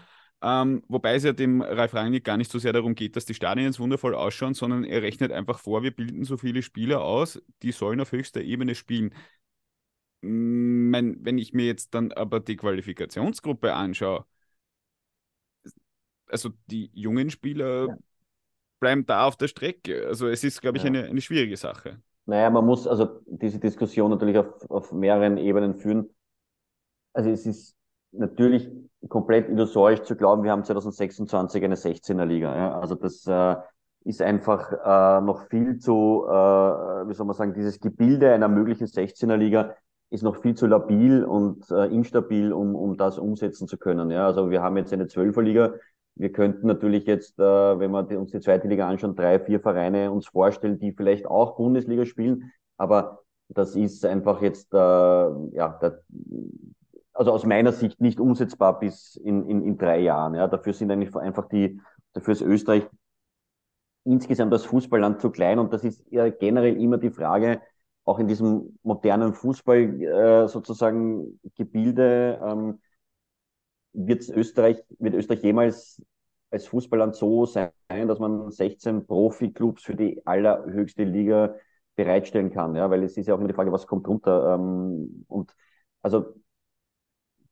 [0.43, 3.35] Ähm, wobei es ja dem Ralf Rangnick gar nicht so sehr darum geht, dass die
[3.35, 7.43] Stadien jetzt wundervoll ausschauen, sondern er rechnet einfach vor, wir bilden so viele Spieler aus,
[7.63, 9.15] die sollen auf höchster Ebene spielen.
[10.23, 14.25] Mein, wenn ich mir jetzt dann aber die Qualifikationsgruppe anschaue,
[16.27, 17.97] also die jungen Spieler, ja.
[18.79, 20.07] bleiben da auf der Strecke.
[20.07, 20.89] Also es ist, glaube ich, ja.
[20.89, 22.01] eine, eine schwierige Sache.
[22.27, 26.09] Naja, man muss also diese Diskussion natürlich auf, auf mehreren Ebenen führen.
[27.13, 27.77] Also es ist
[28.13, 28.71] natürlich
[29.09, 32.57] komplett illusorisch zu glauben, wir haben 2026 eine 16er Liga.
[32.57, 32.79] Ja?
[32.81, 33.57] Also das äh,
[34.05, 38.87] ist einfach äh, noch viel zu, äh, wie soll man sagen, dieses Gebilde einer möglichen
[38.87, 39.75] 16er Liga
[40.11, 44.11] ist noch viel zu labil und äh, instabil, um, um das umsetzen zu können.
[44.11, 44.27] Ja?
[44.27, 45.75] Also wir haben jetzt eine 12er Liga.
[46.17, 47.43] Wir könnten natürlich jetzt, äh,
[47.79, 51.57] wenn wir uns die zweite Liga anschauen, drei, vier Vereine uns vorstellen, die vielleicht auch
[51.57, 52.53] Bundesliga spielen.
[52.77, 56.03] Aber das ist einfach jetzt, äh, ja, der,
[57.21, 60.35] also aus meiner Sicht nicht umsetzbar bis in, in, in drei Jahren.
[60.35, 60.49] Ja.
[60.49, 61.79] Dafür sind eigentlich einfach die,
[62.15, 62.89] dafür ist Österreich
[64.05, 67.61] insgesamt als Fußballland zu klein und das ist ja generell immer die Frage,
[68.07, 72.81] auch in diesem modernen Fußball äh, sozusagen Gebilde, ähm,
[73.93, 76.03] wird Österreich, wird Österreich jemals
[76.51, 81.55] als Fußballland so sein, dass man 16 Profi-Clubs für die allerhöchste Liga
[81.97, 84.55] bereitstellen kann, ja, weil es ist ja auch immer die Frage, was kommt runter.
[84.55, 85.55] Ähm, und
[86.01, 86.35] also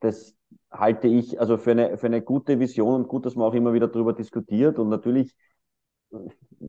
[0.01, 0.35] das
[0.71, 3.73] halte ich also für eine, für eine gute Vision und gut, dass man auch immer
[3.73, 4.79] wieder darüber diskutiert.
[4.79, 5.35] Und natürlich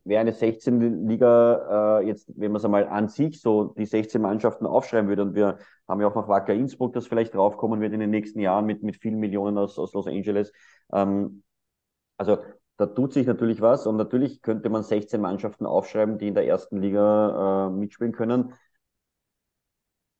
[0.04, 4.22] wäre eine 16 Liga äh, jetzt, wenn man es einmal an sich so die 16
[4.22, 7.94] Mannschaften aufschreiben würde und wir haben ja auch noch Wacker Innsbruck, das vielleicht draufkommen wird
[7.94, 10.52] in den nächsten Jahren mit, mit vielen Millionen aus, aus Los Angeles.
[10.92, 11.44] Ähm,
[12.18, 12.38] also
[12.78, 16.48] da tut sich natürlich was und natürlich könnte man 16 Mannschaften aufschreiben, die in der
[16.48, 18.54] ersten Liga äh, mitspielen können.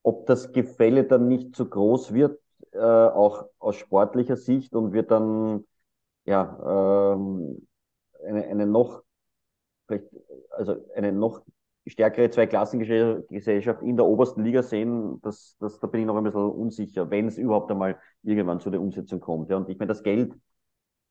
[0.04, 2.40] Ob das Gefälle dann nicht zu groß wird,
[2.74, 5.66] äh, auch aus sportlicher Sicht und wird dann
[6.26, 7.68] ja ähm,
[8.24, 9.04] eine, eine noch
[10.52, 11.42] also eine noch
[11.88, 16.42] stärkere Zweiklassengesellschaft in der obersten Liga sehen, das, das, da bin ich noch ein bisschen
[16.42, 19.50] unsicher, wenn es überhaupt einmal irgendwann zu der Umsetzung kommt.
[19.50, 19.58] Ja.
[19.58, 20.34] Und ich meine, das Geld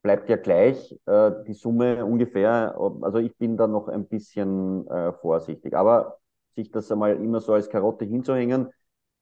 [0.03, 5.13] bleibt ja gleich, äh, die Summe ungefähr, also ich bin da noch ein bisschen äh,
[5.15, 5.75] vorsichtig.
[5.75, 6.19] Aber
[6.55, 8.69] sich das einmal immer so als Karotte hinzuhängen,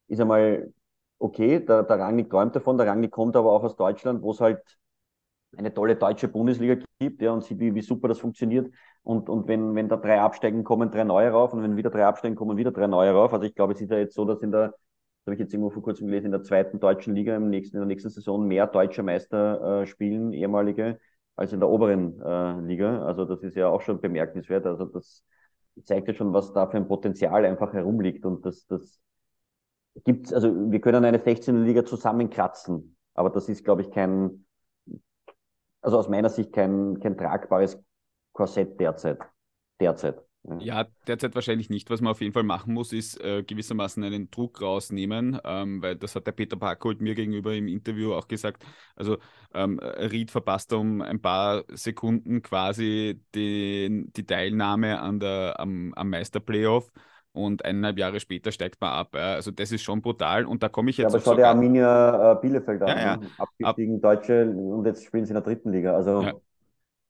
[0.09, 0.73] ist einmal
[1.19, 4.41] okay, der, der Rangnick träumt davon, der Rangnick kommt aber auch aus Deutschland, wo es
[4.41, 4.61] halt
[5.57, 8.73] eine tolle deutsche Bundesliga gibt, ja, und sieht, wie, wie super das funktioniert.
[9.03, 12.05] Und, und wenn, wenn da drei Absteigen kommen, drei neue rauf, und wenn wieder drei
[12.07, 13.33] Absteigen kommen, wieder drei neue rauf.
[13.33, 14.77] Also ich glaube, es ist ja jetzt so, dass in der, das
[15.27, 17.81] habe ich jetzt irgendwo vor kurzem gelesen, in der zweiten deutschen Liga im nächsten, in
[17.81, 20.99] der nächsten Saison mehr deutsche Meister äh, spielen, ehemalige,
[21.37, 23.05] als in der oberen äh, Liga.
[23.07, 24.67] Also das ist ja auch schon bemerkenswert.
[24.67, 25.25] Also das
[25.85, 28.25] zeigt ja schon, was da für ein Potenzial einfach herumliegt.
[28.27, 29.01] Und das, das
[30.05, 31.65] gibt's, also wir können eine 16.
[31.65, 34.47] Liga zusammenkratzen, aber das ist, glaube ich, kein,
[35.81, 37.79] also aus meiner Sicht kein, kein tragbares
[38.33, 39.21] Korsett derzeit.
[39.81, 40.23] Derzeit.
[40.61, 41.91] Ja, derzeit wahrscheinlich nicht.
[41.91, 45.97] Was man auf jeden Fall machen muss, ist äh, gewissermaßen einen Druck rausnehmen, ähm, weil
[45.97, 48.65] das hat der Peter Parkholt mir gegenüber im Interview auch gesagt.
[48.95, 49.19] Also
[49.55, 56.11] ähm, Ried verpasst um ein paar Sekunden quasi den, die Teilnahme an der, am, am
[56.11, 56.93] Meisterplayoff
[57.37, 59.15] und eineinhalb Jahre später steigt man ab.
[59.15, 61.13] Also das ist schon brutal und da komme ich jetzt.
[61.13, 63.21] Ja, aber schau dir Arminia äh, Bielefeld an, ja, ja.
[63.39, 65.95] abgestiegen Deutsche und jetzt spielen sie in der dritten Liga.
[65.95, 66.35] Also ja.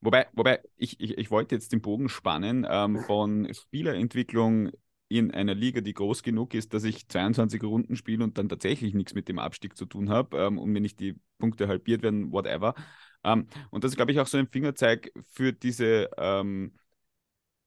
[0.00, 4.70] Wobei, wobei ich, ich, ich wollte jetzt den Bogen spannen ähm, von Spielerentwicklung
[5.08, 8.92] in einer Liga, die groß genug ist, dass ich 22 Runden spiele und dann tatsächlich
[8.94, 12.32] nichts mit dem Abstieg zu tun habe ähm, und mir nicht die Punkte halbiert werden,
[12.32, 12.74] whatever.
[13.24, 16.72] Ähm, und das ist, glaube ich, auch so ein Fingerzeig für diese ähm,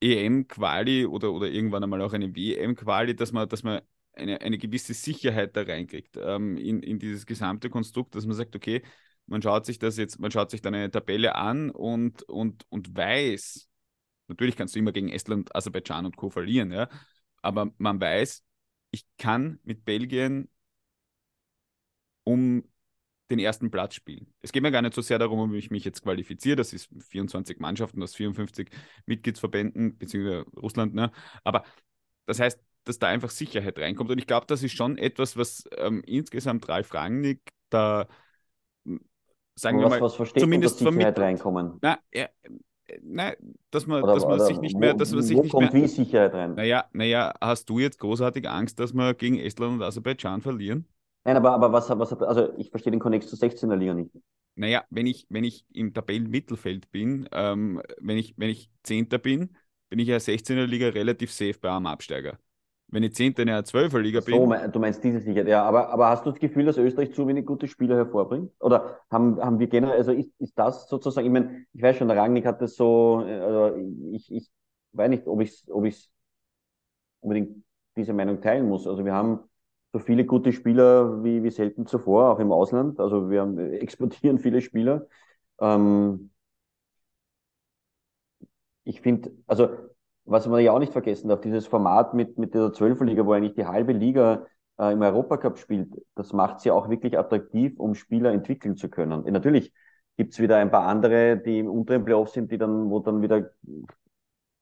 [0.01, 3.81] EM-Quali oder, oder irgendwann einmal auch eine WM-Quali, dass man, dass man
[4.13, 8.55] eine, eine gewisse Sicherheit da reinkriegt ähm, in, in dieses gesamte Konstrukt, dass man sagt,
[8.55, 8.81] okay,
[9.27, 12.95] man schaut sich das jetzt, man schaut sich dann eine Tabelle an und, und, und
[12.95, 13.69] weiß,
[14.27, 16.29] natürlich kannst du immer gegen Estland, Aserbaidschan und Co.
[16.29, 16.89] verlieren, ja,
[17.41, 18.43] aber man weiß,
[18.91, 20.49] ich kann mit Belgien
[22.23, 22.63] um
[23.29, 24.27] den ersten Platz spielen.
[24.41, 26.55] Es geht mir gar nicht so sehr darum, ob ich mich jetzt qualifiziere.
[26.55, 28.69] Das ist 24 Mannschaften aus 54
[29.05, 30.93] Mitgliedsverbänden, beziehungsweise Russland.
[30.95, 31.11] Ne?
[31.43, 31.63] Aber
[32.25, 34.09] das heißt, dass da einfach Sicherheit reinkommt.
[34.09, 38.07] Und ich glaube, das ist schon etwas, was ähm, insgesamt Ralf Rangnick da,
[39.55, 41.77] sagen Aber wir mal, was versteht zumindest unter Sicherheit reinkommen.
[41.81, 42.27] Na, ja,
[43.03, 43.35] Nein,
[43.69, 45.83] dass man, oder, dass man sich nicht mehr, dass man sich wo nicht kommt mehr.
[45.83, 46.55] Wie Sicherheit rein?
[46.55, 50.87] Naja, naja, hast du jetzt großartig Angst, dass wir gegen Estland und Aserbaidschan verlieren?
[51.25, 54.11] Nein, aber, aber was, was, also ich verstehe den Konnex zu 16er Liga nicht.
[54.55, 59.55] Naja, wenn ich, wenn ich im Tabellenmittelfeld bin, ähm, wenn ich, wenn ich Zehnter bin,
[59.89, 62.39] bin ich ja 16er Liga relativ safe bei einem Absteiger.
[62.91, 64.33] Wenn ich Zehnter in einer 12er Liga bin.
[64.35, 67.27] So, du meinst diese Sicherheit, ja, aber, aber hast du das Gefühl, dass Österreich zu
[67.27, 68.51] wenig gute Spieler hervorbringt?
[68.59, 72.07] Oder haben, haben wir generell, also ist, ist das sozusagen, ich meine, ich weiß schon,
[72.07, 73.77] der Rangnick hat das so, also
[74.11, 74.49] ich, ich
[74.93, 76.09] weiß nicht, ob ich ob ich
[77.19, 77.63] unbedingt
[77.95, 78.87] diese Meinung teilen muss.
[78.87, 79.39] Also wir haben
[79.93, 82.99] so viele gute Spieler wie, wie selten zuvor, auch im Ausland.
[82.99, 85.07] Also wir haben, exportieren viele Spieler.
[85.59, 86.31] Ähm,
[88.83, 89.69] ich finde, also
[90.25, 93.55] was man ja auch nicht vergessen darf, dieses Format mit, mit dieser Zwölferliga, wo eigentlich
[93.55, 94.45] die halbe Liga
[94.77, 99.11] äh, im Europacup spielt, das macht ja auch wirklich attraktiv, um Spieler entwickeln zu können.
[99.23, 99.73] Und natürlich
[100.17, 103.21] gibt es wieder ein paar andere, die im unteren Playoff sind, die dann, wo dann
[103.21, 103.49] wieder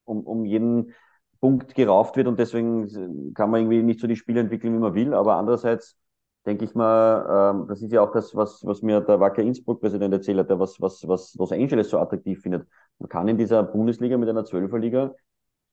[0.05, 0.93] um, um jeden
[1.39, 4.93] Punkt gerauft wird und deswegen kann man irgendwie nicht so die Spiele entwickeln, wie man
[4.93, 5.13] will.
[5.13, 5.97] Aber andererseits
[6.45, 10.13] denke ich mal, ähm, das ist ja auch das, was, was mir der Wacker Innsbruck-Präsident
[10.13, 12.67] erzählt hat, der was, was, was Los Angeles so attraktiv findet.
[13.00, 15.13] Man kann in dieser Bundesliga mit einer Zwölferliga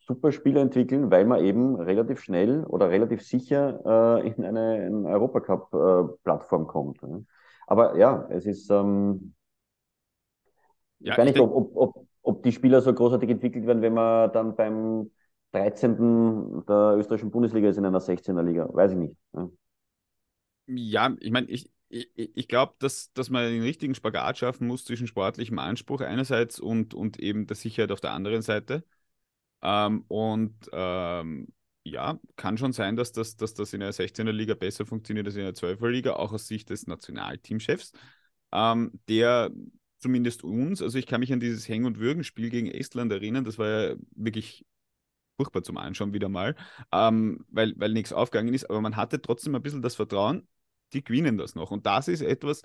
[0.01, 5.07] super Spieler entwickeln, weil man eben relativ schnell oder relativ sicher äh, in eine, in
[5.07, 7.03] Europacup-Plattform äh, kommt.
[7.03, 7.25] Ne?
[7.67, 9.35] Aber ja, es ist ähm,
[10.99, 13.95] ja, ich weiß nicht, ob, ob, ob, ob die Spieler so großartig entwickelt werden, wenn
[13.95, 15.11] man dann beim
[15.55, 16.65] 13.
[16.67, 18.69] der österreichischen Bundesliga ist in einer 16er Liga.
[18.73, 19.17] Weiß ich nicht.
[19.33, 19.49] Ja,
[20.67, 25.07] ja ich meine, ich, ich, glaube, dass, dass man den richtigen Spagat schaffen muss zwischen
[25.07, 28.85] sportlichem Anspruch einerseits und, und eben der Sicherheit auf der anderen Seite.
[29.63, 31.53] Ähm, und ähm,
[31.85, 35.37] ja, kann schon sein, dass das, dass das in der 16er Liga besser funktioniert als
[35.37, 37.93] in der 12er Liga, auch aus Sicht des Nationalteamchefs,
[38.53, 39.51] ähm, der
[39.99, 43.59] zumindest uns, also ich kann mich an dieses Hängen- und Würgen-Spiel gegen Estland erinnern, das
[43.59, 44.67] war ja wirklich
[45.37, 46.55] furchtbar zum Anschauen wieder mal,
[46.93, 50.47] ähm, weil, weil nichts aufgegangen ist, aber man hatte trotzdem ein bisschen das Vertrauen,
[50.93, 51.71] die gewinnen das noch.
[51.71, 52.63] Und das ist etwas,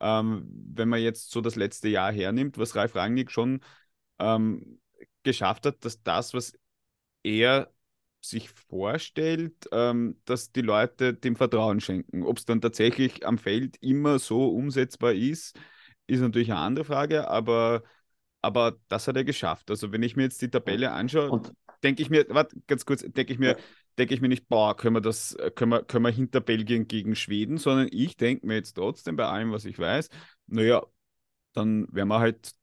[0.00, 3.60] ähm, wenn man jetzt so das letzte Jahr hernimmt, was Ralf Rangnick schon
[4.18, 4.80] ähm,
[5.22, 6.52] geschafft hat, dass das, was
[7.22, 7.72] er
[8.20, 12.22] sich vorstellt, ähm, dass die Leute dem Vertrauen schenken.
[12.22, 15.58] Ob es dann tatsächlich am Feld immer so umsetzbar ist,
[16.06, 17.82] ist natürlich eine andere Frage, aber,
[18.42, 19.70] aber das hat er geschafft.
[19.70, 21.42] Also wenn ich mir jetzt die Tabelle anschaue,
[21.82, 23.56] denke ich mir, warte, ganz kurz, denke ich mir,
[23.98, 27.14] denke ich mir nicht, boah, können wir das, können wir, können wir hinter Belgien gegen
[27.14, 30.08] Schweden, sondern ich denke mir jetzt trotzdem bei allem, was ich weiß,
[30.46, 30.82] naja,
[31.52, 32.54] dann werden wir halt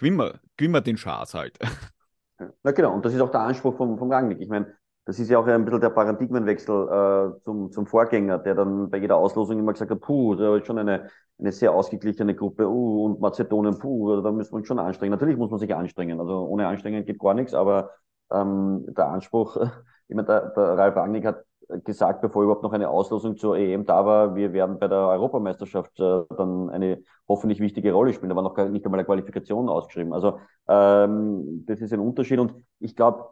[0.00, 1.58] gewinnen wir, gewinnen wir den Schaß halt.
[2.62, 4.40] Na genau, und das ist auch der Anspruch vom, vom Rangnick.
[4.40, 6.88] Ich meine, das ist ja auch ein bisschen der Paradigmenwechsel
[7.36, 10.66] äh, zum, zum Vorgänger, der dann bei jeder Auslosung immer gesagt hat, puh, da ist
[10.66, 14.78] schon eine, eine sehr ausgeglichene Gruppe, uh, und Mazedonien, puh, da müssen wir uns schon
[14.78, 15.10] anstrengen.
[15.10, 17.90] Natürlich muss man sich anstrengen, also ohne Anstrengen geht gar nichts, aber
[18.32, 19.56] ähm, der Anspruch,
[20.08, 21.44] ich meine, der, der Ralf Rangnick hat
[21.84, 25.98] gesagt, bevor überhaupt noch eine Auslosung zur EM da war, wir werden bei der Europameisterschaft
[26.00, 28.30] äh, dann eine hoffentlich wichtige Rolle spielen.
[28.30, 30.12] Da war noch gar nicht einmal eine Qualifikation ausgeschrieben.
[30.12, 33.24] Also ähm, das ist ein Unterschied und ich glaube,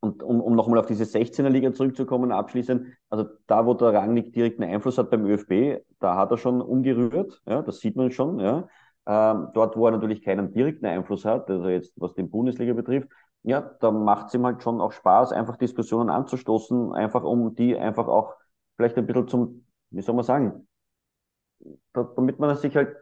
[0.00, 4.32] und um, um nochmal auf diese 16er Liga zurückzukommen, abschließend, also da, wo der Rangnick
[4.32, 8.38] direkten Einfluss hat beim ÖFB, da hat er schon umgerührt, ja, das sieht man schon,
[8.38, 8.68] ja.
[9.06, 13.08] Ähm, dort, wo er natürlich keinen direkten Einfluss hat, also jetzt was den Bundesliga betrifft,
[13.48, 17.76] ja, da macht es ihm halt schon auch Spaß, einfach Diskussionen anzustoßen, einfach um die
[17.78, 18.34] einfach auch
[18.76, 20.68] vielleicht ein bisschen zum, wie soll man sagen,
[21.94, 22.94] da, damit man sich halt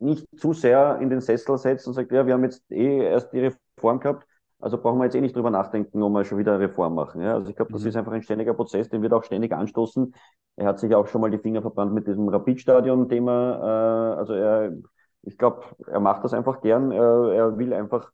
[0.00, 3.32] nicht zu sehr in den Sessel setzt und sagt, ja, wir haben jetzt eh erst
[3.32, 3.40] die
[3.78, 4.26] Reform gehabt,
[4.58, 7.20] also brauchen wir jetzt eh nicht drüber nachdenken, ob wir schon wieder eine Reform machen.
[7.20, 7.34] Ja?
[7.34, 7.88] Also ich glaube, das mhm.
[7.88, 10.14] ist einfach ein ständiger Prozess, den wird auch ständig anstoßen.
[10.56, 14.14] Er hat sich auch schon mal die Finger verbrannt mit diesem Rapid-Stadion-Thema.
[14.14, 14.72] Äh, also er,
[15.22, 16.90] ich glaube, er macht das einfach gern.
[16.90, 18.10] Er, er will einfach,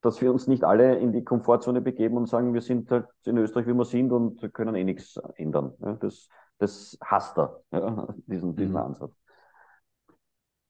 [0.00, 3.36] dass wir uns nicht alle in die Komfortzone begeben und sagen, wir sind halt in
[3.36, 5.74] Österreich, wie wir sind und können eh nichts ändern.
[5.80, 5.94] Ja?
[5.94, 8.08] Das, das hasst er, ja?
[8.26, 8.78] diesen, diesen mhm.
[8.78, 9.12] Ansatz.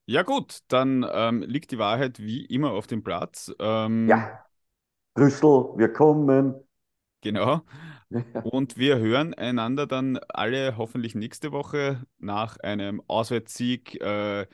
[0.06, 3.52] Ja gut, dann ähm, liegt die Wahrheit wie immer auf dem Platz.
[3.60, 4.44] Ähm, ja.
[5.14, 6.54] Brüssel, wir kommen.
[7.20, 7.60] Genau.
[8.42, 14.48] Und wir hören einander dann alle hoffentlich nächste Woche nach einem Auswärtssieg äh,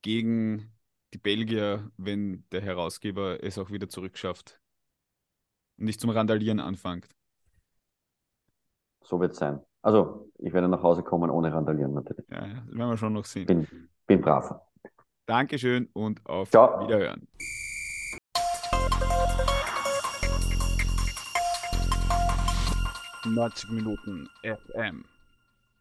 [0.00, 0.72] gegen
[1.14, 4.60] die Belgier, wenn der Herausgeber es auch wieder zurückschafft
[5.78, 7.08] und nicht zum Randalieren anfängt.
[9.04, 9.60] So wird es sein.
[9.80, 12.26] Also, ich werde nach Hause kommen ohne Randalieren natürlich.
[12.28, 13.46] Ja, das werden wir schon noch sehen.
[13.46, 14.60] Bin, bin brav.
[15.26, 16.80] Dankeschön und auf Ciao.
[16.84, 17.26] Wiederhören.
[23.24, 25.04] 90 Minuten FM.